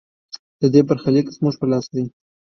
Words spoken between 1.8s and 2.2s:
کې دی؟